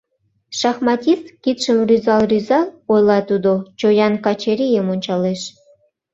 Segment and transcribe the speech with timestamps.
[0.59, 5.41] Шахматист!— кидшым рӱзал-рӱзал, ойла тудо, чоян Качырийым ончалеш.